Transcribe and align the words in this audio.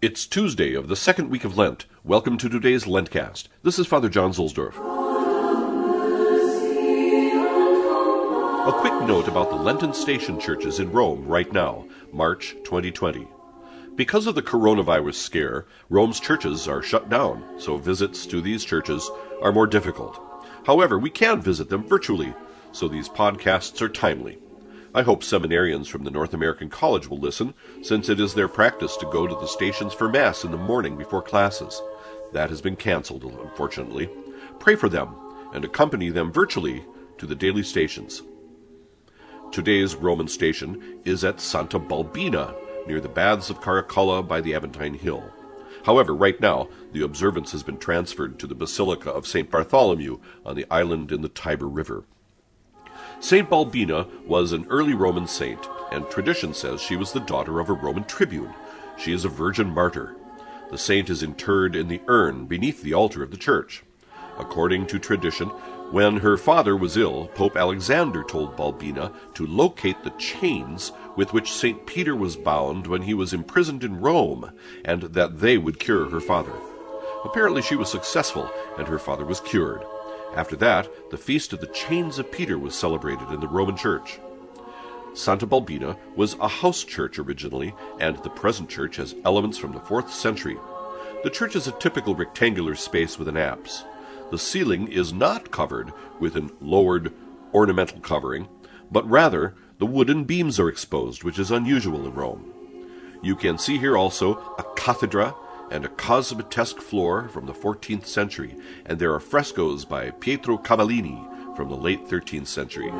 It's 0.00 0.26
Tuesday 0.26 0.74
of 0.74 0.86
the 0.86 0.94
second 0.94 1.28
week 1.28 1.42
of 1.42 1.58
Lent. 1.58 1.86
Welcome 2.04 2.38
to 2.38 2.48
today's 2.48 2.84
LENTCAzT. 2.84 3.48
This 3.64 3.80
is 3.80 3.88
Father 3.88 4.08
John 4.08 4.30
Zuhlsdorf. 4.30 4.76
A 8.68 8.72
quick 8.74 8.92
note 9.08 9.26
about 9.26 9.50
the 9.50 9.56
Lenten 9.56 9.92
station 9.92 10.38
churches 10.38 10.78
in 10.78 10.92
Rome 10.92 11.26
right 11.26 11.52
now, 11.52 11.88
March 12.12 12.54
2020. 12.62 13.26
Because 13.96 14.28
of 14.28 14.36
the 14.36 14.42
coronavirus 14.42 15.14
scare, 15.14 15.66
Rome's 15.90 16.20
churches 16.20 16.68
are 16.68 16.80
shut 16.80 17.08
down, 17.08 17.58
so 17.58 17.76
visits 17.76 18.24
to 18.26 18.40
these 18.40 18.64
churches 18.64 19.10
are 19.42 19.50
more 19.50 19.66
difficult. 19.66 20.20
However, 20.64 20.96
we 20.96 21.10
can 21.10 21.42
visit 21.42 21.70
them 21.70 21.82
virtually, 21.82 22.32
so 22.70 22.86
these 22.86 23.08
podcasts 23.08 23.82
are 23.82 23.88
timely. 23.88 24.38
I 24.98 25.02
hope 25.02 25.22
seminarians 25.22 25.86
from 25.86 26.02
the 26.02 26.10
North 26.10 26.34
American 26.34 26.68
College 26.68 27.06
will 27.06 27.20
listen, 27.20 27.54
since 27.82 28.08
it 28.08 28.18
is 28.18 28.34
their 28.34 28.48
practice 28.48 28.96
to 28.96 29.06
go 29.06 29.28
to 29.28 29.34
the 29.36 29.46
stations 29.46 29.94
for 29.94 30.08
Mass 30.08 30.42
in 30.42 30.50
the 30.50 30.56
morning 30.56 30.96
before 30.96 31.22
classes. 31.22 31.80
That 32.32 32.50
has 32.50 32.60
been 32.60 32.74
canceled, 32.74 33.22
unfortunately. 33.22 34.10
Pray 34.58 34.74
for 34.74 34.88
them 34.88 35.14
and 35.54 35.64
accompany 35.64 36.10
them 36.10 36.32
virtually 36.32 36.84
to 37.18 37.26
the 37.26 37.36
daily 37.36 37.62
stations. 37.62 38.22
Today's 39.52 39.94
Roman 39.94 40.26
station 40.26 40.98
is 41.04 41.22
at 41.22 41.40
Santa 41.40 41.78
Balbina, 41.78 42.56
near 42.88 43.00
the 43.00 43.08
Baths 43.08 43.50
of 43.50 43.60
Caracalla 43.60 44.26
by 44.26 44.40
the 44.40 44.52
Aventine 44.52 44.98
Hill. 44.98 45.22
However, 45.84 46.12
right 46.12 46.40
now, 46.40 46.68
the 46.90 47.04
observance 47.04 47.52
has 47.52 47.62
been 47.62 47.78
transferred 47.78 48.40
to 48.40 48.48
the 48.48 48.56
Basilica 48.56 49.12
of 49.12 49.28
St. 49.28 49.48
Bartholomew 49.48 50.18
on 50.44 50.56
the 50.56 50.66
island 50.72 51.12
in 51.12 51.22
the 51.22 51.28
Tiber 51.28 51.68
River. 51.68 52.02
St. 53.20 53.50
Balbina 53.50 54.06
was 54.26 54.52
an 54.52 54.66
early 54.70 54.94
Roman 54.94 55.26
saint, 55.26 55.68
and 55.90 56.08
tradition 56.08 56.54
says 56.54 56.80
she 56.80 56.94
was 56.94 57.12
the 57.12 57.20
daughter 57.20 57.58
of 57.58 57.68
a 57.68 57.72
Roman 57.72 58.04
tribune. 58.04 58.54
She 58.96 59.12
is 59.12 59.24
a 59.24 59.28
virgin 59.28 59.70
martyr. 59.70 60.14
The 60.70 60.78
saint 60.78 61.10
is 61.10 61.22
interred 61.22 61.74
in 61.74 61.88
the 61.88 62.00
urn 62.06 62.46
beneath 62.46 62.80
the 62.80 62.94
altar 62.94 63.24
of 63.24 63.32
the 63.32 63.36
church. 63.36 63.82
According 64.38 64.86
to 64.86 65.00
tradition, 65.00 65.48
when 65.90 66.18
her 66.18 66.36
father 66.36 66.76
was 66.76 66.96
ill, 66.96 67.26
Pope 67.34 67.56
Alexander 67.56 68.22
told 68.22 68.56
Balbina 68.56 69.12
to 69.34 69.46
locate 69.46 70.04
the 70.04 70.10
chains 70.10 70.92
with 71.16 71.32
which 71.32 71.52
St. 71.52 71.86
Peter 71.86 72.14
was 72.14 72.36
bound 72.36 72.86
when 72.86 73.02
he 73.02 73.14
was 73.14 73.32
imprisoned 73.32 73.82
in 73.82 74.00
Rome, 74.00 74.52
and 74.84 75.02
that 75.02 75.40
they 75.40 75.58
would 75.58 75.80
cure 75.80 76.08
her 76.10 76.20
father. 76.20 76.52
Apparently, 77.24 77.62
she 77.62 77.74
was 77.74 77.90
successful, 77.90 78.48
and 78.78 78.86
her 78.86 78.98
father 78.98 79.24
was 79.24 79.40
cured. 79.40 79.82
After 80.34 80.56
that, 80.56 81.10
the 81.10 81.16
feast 81.16 81.52
of 81.52 81.60
the 81.60 81.66
Chains 81.68 82.18
of 82.18 82.30
Peter 82.30 82.58
was 82.58 82.74
celebrated 82.74 83.28
in 83.30 83.40
the 83.40 83.48
Roman 83.48 83.76
Church. 83.76 84.20
Santa 85.14 85.46
Balbina 85.46 85.98
was 86.14 86.34
a 86.34 86.48
house 86.48 86.84
church 86.84 87.18
originally, 87.18 87.74
and 87.98 88.16
the 88.18 88.30
present 88.30 88.68
church 88.68 88.96
has 88.96 89.16
elements 89.24 89.58
from 89.58 89.72
the 89.72 89.80
4th 89.80 90.10
century. 90.10 90.56
The 91.24 91.30
church 91.30 91.56
is 91.56 91.66
a 91.66 91.72
typical 91.72 92.14
rectangular 92.14 92.76
space 92.76 93.18
with 93.18 93.26
an 93.26 93.36
apse. 93.36 93.84
The 94.30 94.38
ceiling 94.38 94.88
is 94.88 95.12
not 95.12 95.50
covered 95.50 95.92
with 96.20 96.36
an 96.36 96.50
lowered 96.60 97.12
ornamental 97.52 98.00
covering, 98.00 98.48
but 98.90 99.08
rather 99.08 99.54
the 99.78 99.86
wooden 99.86 100.24
beams 100.24 100.60
are 100.60 100.68
exposed, 100.68 101.24
which 101.24 101.38
is 101.38 101.50
unusual 101.50 102.06
in 102.06 102.14
Rome. 102.14 102.52
You 103.22 103.34
can 103.34 103.58
see 103.58 103.78
here 103.78 103.96
also 103.96 104.34
a 104.58 104.64
cathedra 104.76 105.34
and 105.70 105.84
a 105.84 105.88
cosmatesque 105.88 106.80
floor 106.80 107.28
from 107.28 107.46
the 107.46 107.52
14th 107.52 108.06
century, 108.06 108.56
and 108.86 108.98
there 108.98 109.12
are 109.12 109.20
frescoes 109.20 109.84
by 109.84 110.10
Pietro 110.10 110.58
Cavallini 110.58 111.56
from 111.56 111.68
the 111.68 111.76
late 111.76 112.06
13th 112.06 112.46
century. 112.46 112.90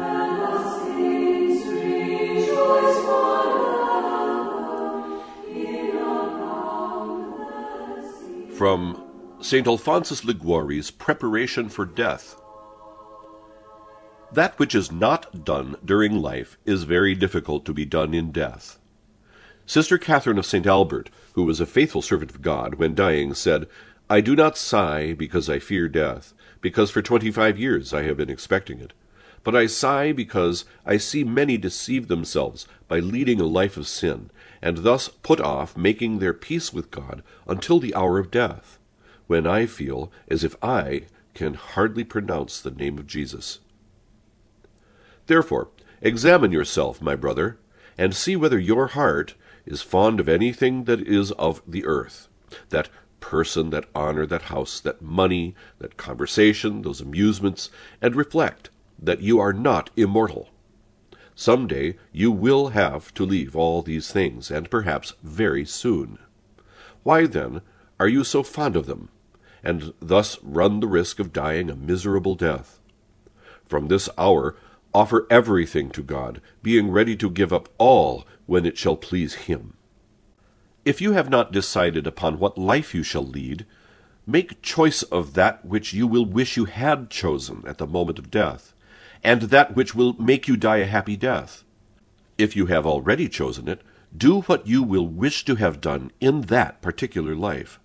From 8.57 9.05
St. 9.41 9.67
Alphonsus 9.67 10.23
Liguori's 10.23 10.91
Preparation 10.91 11.69
for 11.69 11.85
Death. 11.85 12.35
That 14.33 14.59
which 14.59 14.75
is 14.75 14.91
not 14.91 15.45
done 15.45 15.77
during 15.85 16.21
life 16.21 16.59
is 16.67 16.83
very 16.83 17.15
difficult 17.15 17.65
to 17.67 17.73
be 17.73 17.85
done 17.85 18.13
in 18.13 18.33
death. 18.33 18.79
Sister 19.69 19.99
Catherine 19.99 20.39
of 20.39 20.47
St. 20.47 20.67
Albert, 20.67 21.11
who 21.35 21.45
was 21.45 21.61
a 21.61 21.67
faithful 21.67 22.01
servant 22.01 22.31
of 22.31 22.41
God, 22.41 22.77
when 22.77 22.95
dying, 22.95 23.35
said, 23.35 23.67
I 24.09 24.23
do 24.23 24.35
not 24.35 24.57
sigh 24.57 25.13
because 25.13 25.51
I 25.51 25.59
fear 25.59 25.91
death, 25.91 26.33
because 26.63 26.91
for 26.91 27.03
twenty 27.03 27.31
five 27.31 27.59
years 27.59 27.93
I 27.93 28.05
have 28.05 28.17
been 28.17 28.31
expecting 28.31 28.81
it. 28.81 28.95
But 29.45 29.55
I 29.55 29.67
sigh 29.67 30.13
because 30.13 30.65
I 30.87 30.97
see 30.97 31.23
many 31.23 31.59
deceive 31.59 32.09
themselves 32.09 32.67
by 32.89 33.01
leading 33.01 33.43
a 33.43 33.45
life 33.45 33.77
of 33.77 33.87
sin, 33.87 34.31
and 34.63 34.79
thus 34.79 35.11
put 35.11 35.39
off 35.39 35.77
making 35.77 36.19
their 36.19 36.33
peace 36.33 36.73
with 36.73 36.91
God 36.91 37.23
until 37.47 37.79
the 37.79 37.95
hour 37.95 38.19
of 38.19 38.31
death, 38.31 38.79
when 39.27 39.47
I 39.47 39.67
feel 39.67 40.11
as 40.29 40.45
if 40.45 40.57
I 40.65 41.03
can 41.35 41.53
hardly 41.53 42.05
pronounce 42.05 42.59
the 42.59 42.71
name 42.71 42.97
of 42.97 43.07
Jesus. 43.07 43.59
Therefore, 45.27 45.69
examine 46.01 46.53
yourself, 46.53 47.03
my 47.03 47.15
brother, 47.15 47.59
and 47.99 48.17
see 48.17 48.35
whether 48.35 48.59
your 48.59 48.87
heart 48.87 49.35
is 49.69 49.83
fond 49.83 50.19
of 50.19 50.29
anything 50.29 50.85
that 50.85 51.01
is 51.07 51.31
of 51.33 51.63
the 51.67 51.85
earth, 51.85 52.29
that 52.71 52.89
person, 53.21 53.71
that 53.71 53.85
honor, 53.95 54.25
that 54.27 54.43
house, 54.43 54.81
that 54.81 55.03
money, 55.03 55.55
that 55.79 55.97
conversation, 55.97 56.83
those 56.83 57.01
amusements, 57.01 57.71
and 58.01 58.15
reflect 58.17 58.71
that 58.99 59.21
you 59.21 59.39
are 59.39 59.53
not 59.53 59.91
immortal. 59.97 60.49
Some 61.35 61.67
day 61.67 61.97
you 62.13 62.33
will 62.33 62.69
have 62.69 63.13
to 63.15 63.25
leave 63.25 63.55
all 63.55 63.83
these 63.83 64.11
things, 64.11 64.51
and 64.51 64.71
perhaps 64.71 65.15
very 65.23 65.65
soon. 65.65 66.19
Why, 67.03 67.27
then, 67.27 67.61
are 68.01 68.09
you 68.09 68.25
so 68.25 68.43
fond 68.43 68.75
of 68.75 68.87
them, 68.87 69.11
and 69.63 69.93
thus 70.01 70.39
run 70.43 70.81
the 70.81 70.87
risk 70.87 71.19
of 71.19 71.33
dying 71.33 71.71
a 71.71 71.77
miserable 71.77 72.35
death? 72.35 72.81
From 73.67 73.89
this 73.89 74.09
hour 74.17 74.57
offer 74.95 75.27
everything 75.31 75.91
to 75.91 76.03
God, 76.03 76.41
being 76.63 76.91
ready 76.91 77.15
to 77.17 77.31
give 77.31 77.53
up 77.53 77.69
all 77.79 78.25
when 78.49 78.65
it 78.65 78.79
shall 78.79 78.97
please 78.97 79.35
him. 79.35 79.75
If 80.83 81.03
you 81.03 81.13
have 81.13 81.29
not 81.29 81.53
decided 81.53 82.07
upon 82.07 82.39
what 82.39 82.57
life 82.57 82.95
you 82.95 83.03
shall 83.03 83.25
lead, 83.25 83.67
make 84.27 84.63
choice 84.63 85.03
of 85.03 85.35
that 85.35 85.67
which 85.67 85.93
you 85.93 86.07
will 86.07 86.25
wish 86.25 86.57
you 86.57 86.65
had 86.65 87.11
chosen 87.11 87.63
at 87.67 87.77
the 87.77 87.87
moment 87.87 88.19
of 88.19 88.31
death, 88.31 88.73
and 89.23 89.43
that 89.43 89.77
which 89.77 89.95
will 89.95 90.15
make 90.15 90.49
you 90.49 90.57
die 90.57 90.79
a 90.79 90.87
happy 90.87 91.15
death. 91.15 91.63
If 92.39 92.57
you 92.57 92.67
have 92.67 92.87
already 92.87 93.29
chosen 93.29 93.69
it, 93.69 93.83
do 94.17 94.41
what 94.41 94.67
you 94.67 94.83
will 94.83 95.07
wish 95.07 95.45
to 95.45 95.57
have 95.57 95.83
done 95.83 96.11
in 96.19 96.43
that 96.43 96.81
particular 96.81 97.35
life. 97.35 97.79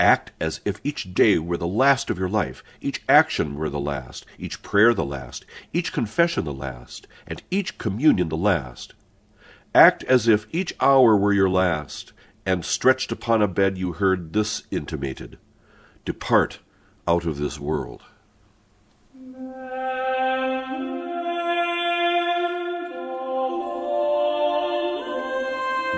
Act 0.00 0.32
as 0.40 0.62
if 0.64 0.80
each 0.82 1.12
day 1.12 1.36
were 1.38 1.58
the 1.58 1.66
last 1.66 2.08
of 2.08 2.18
your 2.18 2.30
life, 2.30 2.64
each 2.80 3.02
action 3.10 3.56
were 3.56 3.68
the 3.68 3.78
last, 3.78 4.24
each 4.38 4.62
prayer 4.62 4.94
the 4.94 5.04
last, 5.04 5.44
each 5.74 5.92
confession 5.92 6.46
the 6.46 6.54
last, 6.54 7.06
and 7.26 7.42
each 7.50 7.76
communion 7.76 8.30
the 8.30 8.38
last. 8.38 8.94
Act 9.74 10.02
as 10.04 10.26
if 10.26 10.46
each 10.50 10.74
hour 10.80 11.16
were 11.16 11.32
your 11.32 11.50
last, 11.50 12.12
and 12.46 12.64
stretched 12.64 13.12
upon 13.12 13.42
a 13.42 13.48
bed 13.48 13.76
you 13.76 13.92
heard 13.92 14.32
this 14.32 14.62
intimated 14.70 15.38
Depart 16.06 16.60
out 17.06 17.26
of 17.26 17.36
this 17.36 17.60
world. 17.60 18.02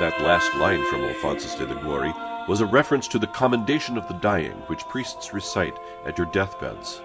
That 0.01 0.21
last 0.23 0.53
line 0.57 0.85
from 0.87 1.03
Alphonsus 1.03 1.55
de 1.55 1.67
la 1.67 1.75
Liguori 1.75 2.13
was 2.49 2.61
a 2.61 2.67
reference 2.67 3.07
to 3.09 3.19
the 3.19 3.27
commendation 3.29 3.97
of 3.97 4.09
the 4.09 4.15
dying, 4.15 4.57
which 4.67 4.81
priests 4.89 5.33
recite 5.33 5.79
at 6.05 6.19
your 6.19 6.27
deathbeds. 6.33 7.03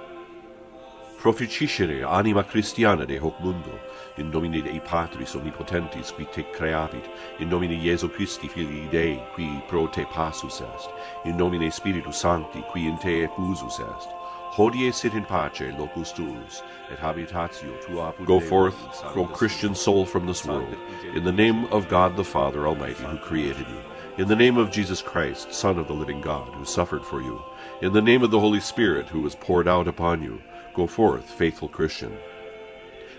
Proficiscere 1.25 2.03
anima 2.03 2.43
Christiana 2.43 3.03
de 3.03 3.17
hoc 3.17 3.39
mundo, 3.39 3.79
in 4.17 4.29
nomine 4.29 4.61
Dei 4.61 4.79
Patris 4.79 5.33
omnipotentis, 5.33 6.13
qui 6.13 6.25
te 6.25 6.43
creavit, 6.53 7.03
in 7.39 7.49
nomine 7.49 7.71
Iesu 7.71 8.07
Christi 8.13 8.47
Filii 8.47 8.87
Dei, 8.91 9.19
qui 9.33 9.49
pro 9.67 9.87
te 9.87 10.05
passus 10.05 10.61
est, 10.61 10.87
in 11.25 11.35
nomine 11.35 11.71
Spiritus 11.71 12.17
Sancti, 12.17 12.63
qui 12.71 12.87
in 12.87 12.99
te 12.99 13.23
effusus 13.23 13.79
est, 13.79 14.07
hodie 14.51 14.93
sit 14.93 15.15
in 15.15 15.25
pace 15.25 15.73
locus 15.79 16.13
tuus, 16.13 16.61
et 16.91 16.99
habitatio 16.99 17.73
tua 17.83 18.13
Go 18.23 18.39
forth, 18.39 18.75
O 19.15 19.25
Christian 19.25 19.73
soul 19.73 20.05
from 20.05 20.27
this 20.27 20.45
world, 20.45 20.77
in 21.15 21.23
the 21.23 21.31
name 21.31 21.65
of 21.71 21.89
God 21.89 22.15
the 22.15 22.23
Father 22.23 22.67
Almighty, 22.67 23.03
who 23.03 23.17
created 23.17 23.65
you, 23.67 23.81
in 24.19 24.27
the 24.27 24.35
name 24.35 24.59
of 24.59 24.69
Jesus 24.69 25.01
Christ, 25.01 25.51
Son 25.51 25.79
of 25.79 25.87
the 25.87 25.93
living 25.93 26.21
God, 26.21 26.53
who 26.53 26.65
suffered 26.65 27.03
for 27.03 27.19
you, 27.23 27.41
in 27.81 27.93
the 27.93 28.01
name 28.03 28.21
of 28.21 28.29
the 28.29 28.39
Holy 28.39 28.59
Spirit, 28.59 29.09
who 29.09 29.21
was 29.21 29.33
poured 29.33 29.67
out 29.67 29.87
upon 29.87 30.21
you, 30.21 30.39
Go 30.75 30.87
forth, 30.87 31.29
faithful 31.29 31.69
Christian. 31.69 32.17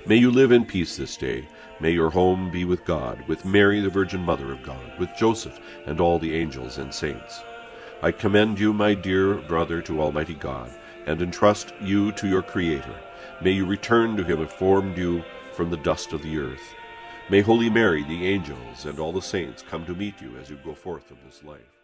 May 0.06 0.17
you 0.17 0.31
live 0.31 0.53
in 0.53 0.67
peace 0.67 0.97
this 0.97 1.17
day. 1.17 1.49
May 1.81 1.91
your 1.91 2.11
home 2.11 2.50
be 2.50 2.67
with 2.67 2.85
God, 2.85 3.26
with 3.26 3.47
Mary, 3.47 3.81
the 3.81 3.88
Virgin 3.88 4.20
Mother 4.20 4.53
of 4.53 4.62
God, 4.62 4.99
with 4.99 5.08
Joseph 5.19 5.58
and 5.87 5.99
all 5.99 6.19
the 6.19 6.35
angels 6.35 6.76
and 6.76 6.93
saints. 6.93 7.43
I 8.03 8.12
commend 8.12 8.61
you, 8.61 8.75
my 8.75 8.93
dear 8.93 9.35
brother, 9.35 9.81
to 9.82 10.03
Almighty 10.03 10.35
God, 10.35 10.70
and 11.06 11.23
entrust 11.23 11.73
you 11.81 12.12
to 12.12 12.29
your 12.29 12.43
Creator. 12.43 12.94
May 13.41 13.53
you 13.53 13.64
return 13.64 14.19
to 14.19 14.25
him 14.25 14.37
who 14.37 14.47
formed 14.47 14.99
you 14.99 15.25
from 15.55 15.70
the 15.70 15.79
dust 15.79 16.12
of 16.12 16.23
the 16.23 16.38
earth. 16.38 16.75
May 17.31 17.41
Holy 17.41 17.70
Mary, 17.70 18.05
the 18.05 18.26
angels, 18.26 18.85
and 18.85 18.99
all 18.99 19.12
the 19.12 19.23
saints 19.23 19.62
come 19.62 19.87
to 19.87 19.94
meet 19.94 20.20
you 20.20 20.37
as 20.37 20.50
you 20.50 20.59
go 20.62 20.75
forth 20.75 21.11
of 21.11 21.17
this 21.25 21.43
life. 21.43 21.75